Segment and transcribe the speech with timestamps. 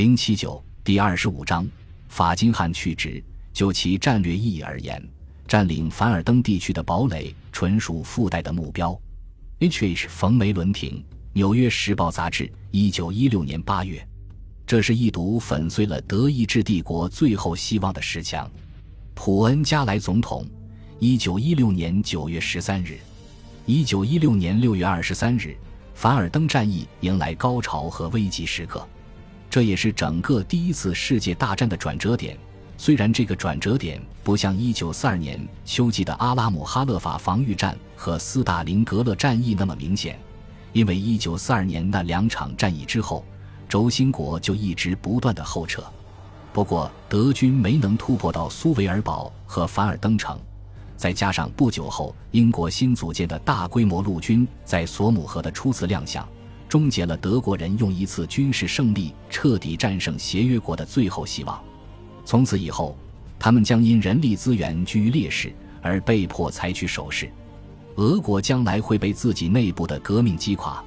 [0.00, 1.68] 零七九第二十五章，
[2.08, 3.22] 法金汉去职。
[3.52, 5.06] 就其战略意义而言，
[5.46, 8.98] 占领凡尔登地区的堡垒纯属附带的目标。
[9.58, 10.08] H.H.
[10.08, 10.96] 冯梅伦廷，
[11.34, 14.02] 《纽约时报》杂志，一九一六年八月。
[14.66, 18.50] 这是一堵粉碎了德意志帝国最后希望的石墙。
[19.14, 20.46] 普恩加莱总统，
[20.98, 22.98] 一九一六年九月十三日。
[23.66, 25.54] 一九一六年六月二十三日，
[25.92, 28.88] 凡尔登战役迎来高潮和危急时刻。
[29.50, 32.38] 这也是整个第一次世界大战的转折点。
[32.78, 40.18] 虽然这个转折点不像1942年秋季的阿拉姆哈勒法防御战和斯大林格勒战役那么明显，
[40.72, 43.22] 因为1942年那两场战役之后，
[43.68, 45.84] 轴心国就一直不断的后撤。
[46.52, 50.38] 不过，德军没能突破到苏维尔堡和凡尔登城，
[50.96, 56.26] 再加上不久后英国新组建的大规模陆军在索姆河的初次亮相。
[56.70, 61.60] 终结了德国人用一次军事胜利彻底战胜协约国的最后希望。
[62.24, 62.96] 从此以后，
[63.40, 67.28] 他们将因人力资源居于劣势而被迫采取守势。
[67.96, 70.82] 俄国将来会被自己内部的革命击垮，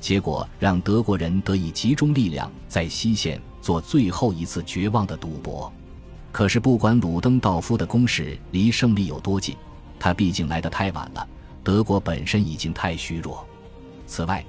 [0.00, 5.72] 结果让德国人得以集中力量在西线做最后一次绝望的赌博。
[6.32, 9.54] 可是，不管鲁登道夫的攻势离胜利有多近，
[9.98, 11.26] 他毕竟来得太晚了。
[11.62, 13.46] 德国本身已经太虚弱。
[14.06, 14.44] 此外，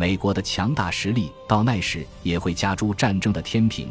[0.00, 3.86] 美国的强大实力到那时也会加诸战争的天平。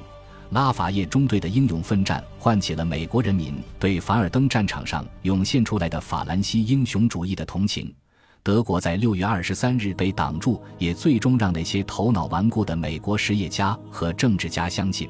[0.49, 7.93] 拉法叶中队的英勇奋战唤起了美国人民对凡尔登战场上涌现出来的法兰西英雄主义的同情。
[8.41, 15.07] 德国在六月二十三日被挡住，也最终让那些头脑顽固的美国实业家和政治家相信，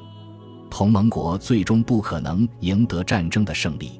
[0.68, 3.98] 同盟国最终不可能赢得战争的胜利。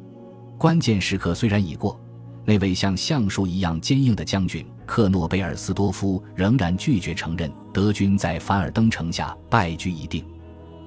[0.59, 1.98] 关键时刻虽然已过。
[2.43, 10.24] 那位像橡树一样坚硬的将军克诺贝尔斯多夫仍然拒绝承认德军在凡尔登城下败局已定。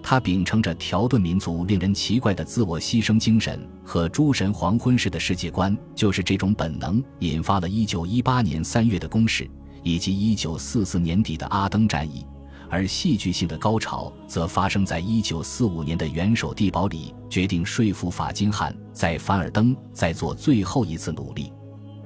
[0.03, 9.49] 他秉承着条顿民族令人奇怪的自我牺牲精神和诸神黄昏式的世界观，就是这种本能引发了1918年3月的攻势，
[9.83, 12.25] 以及1944年底的阿登战役。
[12.69, 21.53] 而戏剧性的高潮则发生在1945年的元首地堡里，决定说服法金汉在凡尔登再做最后一次努力。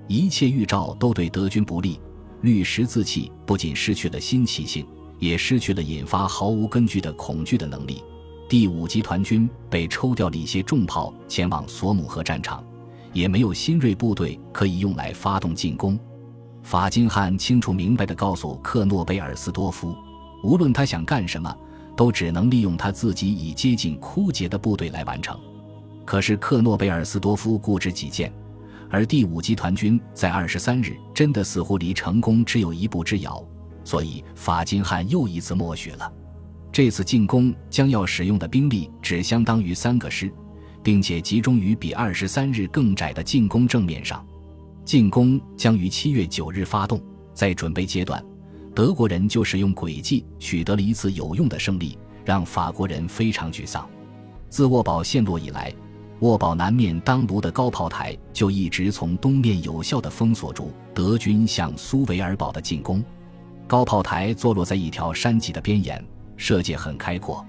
[0.07, 2.00] 一切预兆都对德军不利，
[2.41, 4.85] 绿十字器不仅失去了新奇性，
[5.19, 8.01] 也失去了引发毫无根据的恐惧的能力。
[8.50, 12.63] 第五集团军被抽调了一些重炮前往索姆河战场，
[13.12, 16.00] 也没有新锐部队可以用来发动进攻。
[16.63, 19.94] 法金汉清楚明白地告诉克诺贝尔斯多夫。
[20.44, 21.53] 无论他想干什么，
[21.96, 25.38] 都只能利用他自己已接近枯竭的部队来完成。
[26.06, 28.31] 可是克诺贝尔斯多夫固执己见，
[28.89, 33.45] 而第五集团军在二十三日真的似乎离成功只有一步之遥，
[33.83, 36.11] 所以法金汉又一次默许了。
[36.71, 40.31] 这次进攻将要使用的兵力只相当于三个师，
[40.83, 44.25] 并且集中于比二十三日更窄的进攻正面上。
[44.85, 47.01] 进攻将于七月九日发动，
[47.33, 48.23] 在准备阶段。
[48.75, 53.89] 德国人就使用诡计取得了一次有用的胜利，让法国人非常沮丧。
[54.49, 55.73] 自沃堡陷落以来，
[56.19, 63.03] 沃堡南面当卢的高炮台就一直从东面有效地封锁住德军向苏维尔堡的进攻。
[63.67, 66.03] 高炮台坐落在一条山脊的边沿，
[66.35, 67.45] 射界很开阔。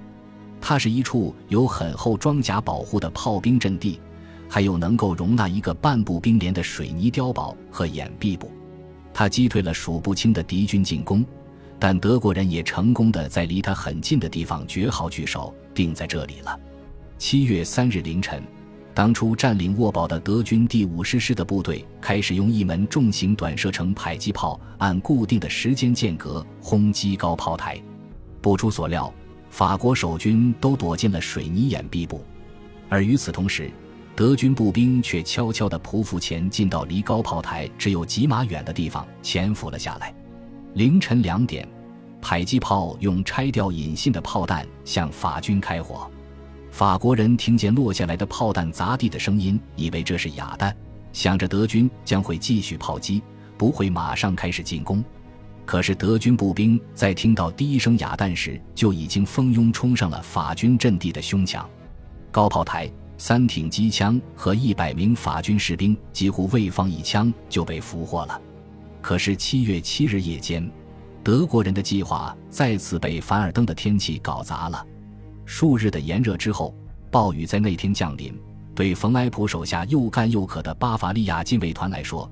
[0.60, 4.00] 它是一处有很厚装甲保护的炮兵阵地，
[4.48, 8.50] 还有能够容纳一个半步兵连的水泥碉堡和掩蔽部。
[9.14, 11.24] 他击退了数不清的敌军进攻，
[11.78, 16.58] 但德国人也成功的在离他很近的地方绝好据守，定在这里了。
[17.16, 18.42] 七月三日凌晨，
[18.98, 27.80] 当初占领沃堡的德军第五师师的部队开始用一门重型短射程迫击炮按固定的时间间隔轰击高炮台。
[28.42, 29.14] 不出所料，
[29.50, 32.24] 法国守军都躲进了水泥掩蔽部，
[32.88, 33.70] 而与此同时。
[34.16, 40.12] 德军步兵却悄悄地匍匐前进到离高炮台只有几码远的地方，潜伏了下来。
[40.74, 41.64] 凌晨两点，
[42.20, 46.10] 迫击炮用拆掉引信的炮弹向法军开火。
[46.78, 50.72] 法国人听见落下来的炮弹砸地的声音，以为这是哑弹，
[51.12, 53.20] 想着德军将会继续炮击，
[53.56, 55.04] 不会马上开始进攻。
[55.66, 61.68] 可是德军步兵在听到第一声哑弹时，就已经蜂拥冲上了法军阵地的胸墙。
[62.30, 62.88] 高炮台。
[63.20, 68.40] 三挺机枪和一百名法军士兵几乎未放一枪就被俘获了。
[69.02, 70.70] 可是七月七日夜间，
[71.24, 74.86] 德国人的计划再次被凡尔登的天气搞砸了。
[75.48, 76.76] 数日的炎热之后，
[77.10, 78.38] 暴雨在那天降临。
[78.74, 82.30] 对冯埃普手下又干又渴的巴伐利亚禁卫团来说，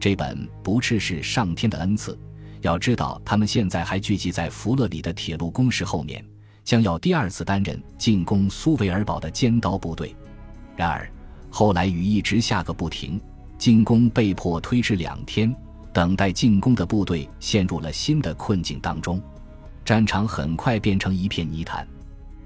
[0.00, 2.18] 这本不啻是上天的恩赐。
[2.62, 6.24] 要知道，他们现在还聚集在弗勒里的铁路工事后面。
[6.64, 10.16] 将要第二次担任进攻苏维尔堡的尖刀部队。
[10.74, 11.06] 然而，
[11.50, 13.20] 后来雨一直下个不停，
[13.58, 15.54] 进攻被迫推迟两天。
[15.92, 19.22] 等待进攻的部队陷入了新的困境当中，
[19.84, 21.86] 战场很快变成一片泥潭。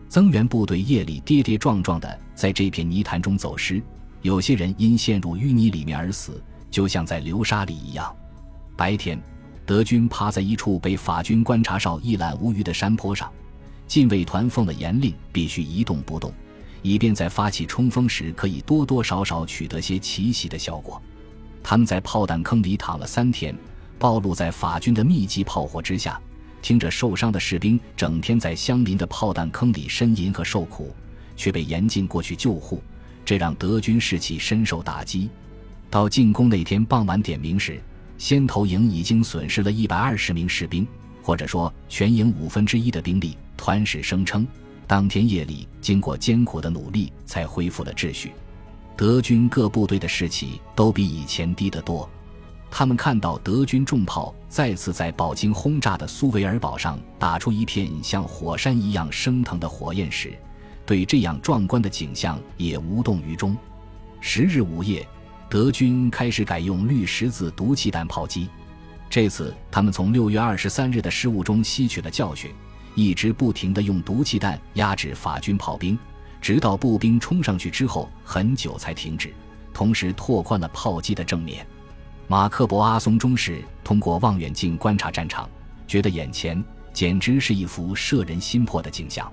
[0.08, 3.82] 增援部队夜里跌跌撞撞地在这片泥潭中走失，
[4.22, 8.14] 有些人因陷入淤泥里面而死，就像在流沙里一样。
[8.74, 9.20] 白天，
[9.66, 13.30] 德军趴在一处被法军观察哨一览无余的山坡上，
[13.86, 16.32] 禁卫团奉了严令，必须一动不动，
[16.80, 21.00] 以便在发起冲锋时可以多多少少取得些奇袭的效果。
[21.62, 23.54] 他们在炮弹坑里躺了三天，
[23.98, 26.18] 暴露在法军的密集炮火之下，
[26.60, 30.94] 听着受伤的士兵整天在相邻的炮弹坑里呻吟和受苦，
[31.36, 32.82] 却被严禁过去救护，
[33.24, 35.30] 这让德军士气深受打击。
[35.90, 37.80] 到进攻那天傍晚点名时，
[38.18, 40.86] 先头营已经损失了一百二十名士兵，
[41.22, 43.36] 或者说全营五分之一的兵力。
[43.56, 44.46] 团史声称，
[44.86, 48.32] 当天夜里经过艰苦的努力，才恢复了秩序。
[48.96, 52.08] 德军各部队的士气都比以前低得多。
[52.70, 60.32] 他们看到德军重炮再次在饱经轰炸的苏维尔堡上打出一片像火山一样升腾的火焰时，
[60.86, 63.56] 对这样壮观的景象也无动于衷。
[64.20, 65.06] 十日午夜，
[65.48, 68.48] 德军开始改用绿十字毒气弹炮击。
[69.10, 72.50] 这次，他们从六月二十三日的失误中吸取了教训，
[72.94, 75.98] 一直不停地用毒气弹压制法军炮兵。
[76.40, 79.32] 直到步兵冲上去之后，很久才停止，
[79.72, 81.66] 同时拓宽了炮击的正面。
[82.30, 85.48] 马克博阿松中士通过望远镜观察战场，
[85.86, 89.32] 觉得眼前简直是一幅摄人心魄的景象。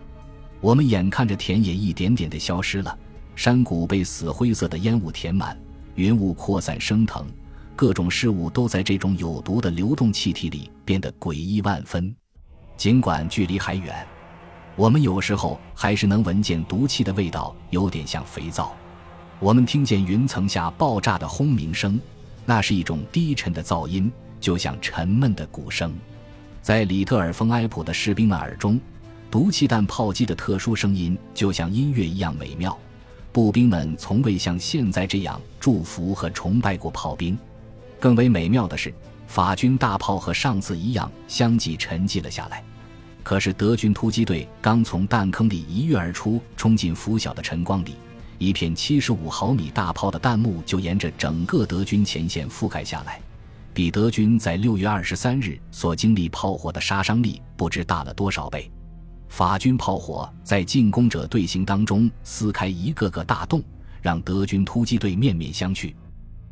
[0.62, 2.98] 我们眼看着田野一点点的消失了，
[3.36, 5.60] 山谷被死灰色的烟雾填满，
[5.96, 7.28] 云雾扩散升腾，
[7.76, 12.16] 各种事物都在这种有毒的流动气体里变得诡异万分。
[12.78, 14.08] 尽管距离还远。
[14.78, 18.74] 我们有时候还是能闻见毒气的味道，有点像肥皂。
[19.42, 22.00] 我们听见云层下爆炸的轰鸣声，
[22.46, 25.94] 那是一种低沉的噪音，就像沉闷的鼓声。
[26.62, 28.80] 在里特尔丰埃普的士兵们耳中，
[29.30, 32.78] 毒气弹炮击的特殊声音就像音乐一样美妙。
[33.32, 37.38] 步兵们从未像现在这样祝福和崇拜过炮兵。
[38.00, 38.94] 更为美妙的是，
[39.28, 42.64] 法军大炮和上次一样相继沉寂了下来。
[43.24, 47.96] 可是德军突击队刚从弹坑里一跃而出，冲进拂晓的晨光里，
[48.38, 53.22] 一片七十五毫米大炮的弹幕就沿着整个德军前线覆盖下来，
[53.74, 58.70] 比德军在六月二十三日所经历炮火的杀伤力不知大了多少倍。
[59.30, 63.64] 法军炮火在进攻者队形当中撕开一个个大洞，
[64.02, 65.94] 让德军突击队面面相觑。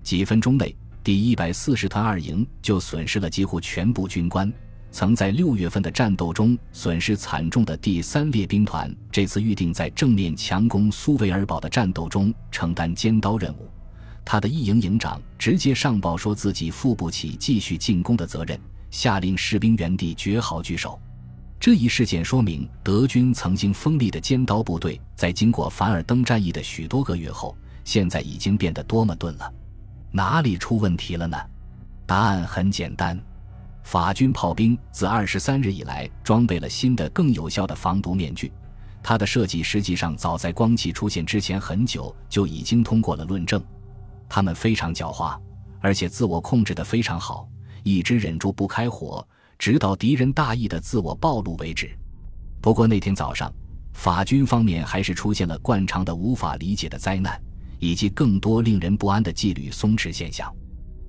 [0.01, 4.51] 几分钟内，第一百四十团二营就损失了几乎全部军官。
[4.93, 13.67] 曾在六月份的战斗中损失惨重的第三列兵团，这次预定在正面强攻苏维尔堡的战斗中承担尖刀任务。
[14.23, 18.57] 他的一营营长直接上报说自己负不起继续进攻的责任，
[18.91, 21.01] 下令士兵原地绝好聚守。
[21.59, 29.51] 这一事件说明，德军曾经锋利的尖刀部队，在经过凡尔登战役的许多个月后，现在已经变得多么钝了。
[30.11, 31.35] 哪里出问题了呢？
[32.05, 33.19] 答案很简单。
[33.83, 38.51] 法军炮兵自二十三日以来装备了新的、更有效的防毒面具。
[39.03, 43.61] 它的设计实际上早在光气出现之前很久就已经通过了论证。
[44.29, 45.37] 他们非常狡猾，
[45.81, 47.47] 而且自我控制得非常好，
[47.83, 49.27] 一直忍住不开火，
[49.59, 51.91] 直到敌人大意的自我暴露为止。
[52.61, 53.53] 不过那天早上，
[53.91, 57.39] 法军方面还是出现了惯常的无法理解的灾难，
[57.79, 60.51] 以及更多令人不安的纪律松弛现象。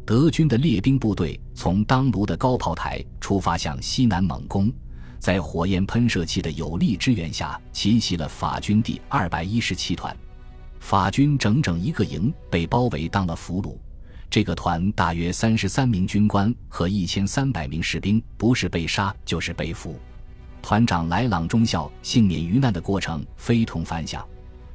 [0.06, 4.70] 德军的列兵部队从当卢的高炮台出发，向西南猛攻，
[5.18, 10.14] 在火焰喷射器的有力支援下，奇袭了法军第二百一十七团。
[10.78, 13.78] 法军整整一个营被包围，当了俘虏。
[14.28, 19.98] 这个团大约三十三名军官和一千三百名士兵，不是被杀就是被俘。
[20.60, 24.22] 团长莱朗中校幸免于难的过程非同凡响。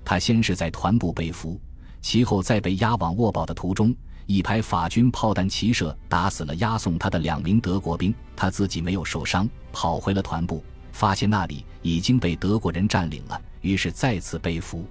[0.04, 1.62] 他先是在团部被俘，
[2.02, 3.96] 其后在被押往沃堡的途中。
[4.30, 14.86] 一排法军炮弹齐射，打死了押送他的两名德国兵，他自己没有受伤，跑回了团部，发现那里已经被德国人占领了，于是再次被俘。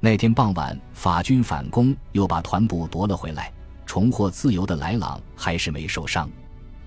[0.00, 3.52] 那天傍晚，法军反攻，又把团部夺了回来，
[3.86, 6.28] 重获自由的莱朗还是没受伤。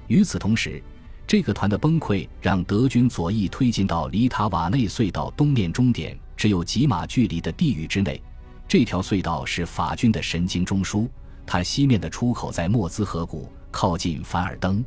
[0.08, 0.84] 与此同时，
[1.25, 8.22] 这个团的崩溃让德军左翼推进到离塔瓦内隧道东面终点只有几码距离的地域之内，
[8.68, 11.08] 这条隧道是法军的神经中枢。
[11.46, 14.84] 它西面的出口在莫兹河谷，靠近凡尔登。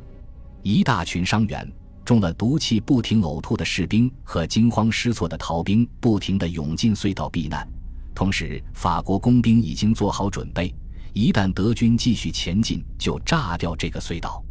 [0.61, 1.71] 一大群伤员、
[2.03, 7.67] 中了毒气不停呕吐的士兵和惊慌失措的逃兵不停地涌进隧道避难。
[8.13, 10.75] 同时，法国工兵已经做好准备，
[11.13, 14.43] 一旦德军继续前进，就炸掉这个隧道。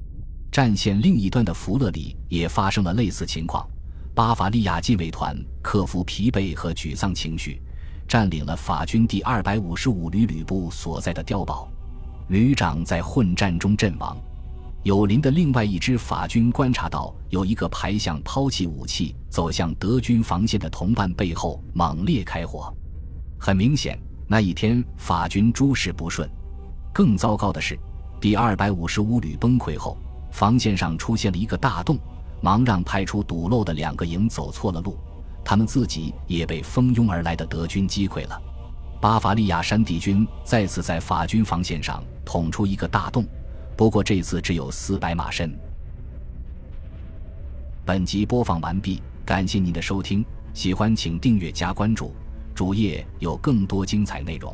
[0.50, 3.68] 战线另一端的弗勒里也发生了类似情况。
[4.14, 7.60] 巴伐利亚禁卫团克服疲惫和沮丧情绪，
[8.08, 11.70] 占领了法军第二百五十五旅旅部所在的碉堡，
[12.28, 14.16] 旅长在混战中阵亡。
[14.84, 22.72] 友邻的另外一支法军观察到有一个排向抛弃武器走向德军防线的同伴背后猛烈开火。
[23.38, 26.28] 很明显，那一天法军诸事不顺。
[26.92, 27.78] 更糟糕的是，
[28.20, 29.96] 第二百五十五旅崩溃后，
[30.30, 31.98] 防线上出现了一个大洞。
[32.40, 34.96] 忙让派出堵漏的两个营走错了路，
[35.44, 38.40] 他们自己也被蜂拥而来的德军击溃了。
[39.00, 43.24] 巴伐利亚山地军再次在法军防线上捅出一个大洞，
[43.76, 45.56] 不过这次只有四百马深。
[47.84, 52.12] 本集播放完毕，感谢您的收听，喜欢请订阅加关注，
[52.56, 54.52] 主页有更多精彩内容。